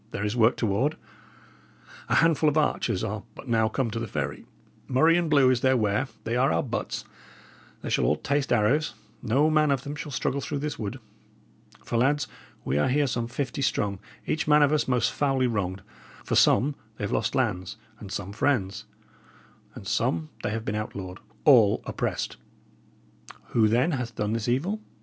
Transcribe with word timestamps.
"There 0.09 0.25
is 0.25 0.35
work 0.35 0.57
toward. 0.57 0.97
A 2.09 2.15
handful 2.15 2.49
of 2.49 2.57
archers 2.57 3.03
are 3.03 3.21
but 3.35 3.47
now 3.47 3.69
come 3.69 3.91
to 3.91 3.99
the 3.99 4.07
ferry; 4.07 4.47
murrey 4.87 5.15
and 5.15 5.29
blue 5.29 5.51
is 5.51 5.61
their 5.61 5.77
wear; 5.77 6.07
they 6.23 6.35
are 6.35 6.51
our 6.51 6.63
butts 6.63 7.05
they 7.83 7.89
shall 7.91 8.05
all 8.05 8.15
taste 8.15 8.51
arrows 8.51 8.95
no 9.21 9.51
man 9.51 9.69
of 9.69 9.83
them 9.83 9.95
shall 9.95 10.11
struggle 10.11 10.41
through 10.41 10.57
this 10.57 10.79
wood. 10.79 10.99
For, 11.85 11.97
lads, 11.99 12.27
we 12.65 12.79
are 12.79 12.87
here 12.87 13.05
some 13.05 13.27
fifty 13.27 13.61
strong, 13.61 13.99
each 14.25 14.47
man 14.47 14.63
of 14.63 14.73
us 14.73 14.87
most 14.87 15.11
foully 15.13 15.45
wronged; 15.45 15.83
for 16.23 16.33
some 16.33 16.73
they 16.97 17.03
have 17.03 17.11
lost 17.11 17.35
lands, 17.35 17.77
and 17.99 18.11
some 18.11 18.33
friends; 18.33 18.85
and 19.75 19.87
some 19.87 20.29
they 20.41 20.49
have 20.49 20.65
been 20.65 20.73
outlawed 20.73 21.19
all 21.45 21.83
oppressed! 21.85 22.37
Who, 23.49 23.67
then, 23.67 23.91
hath 23.91 24.15
done 24.15 24.33
this 24.33 24.47
evil? 24.49 24.81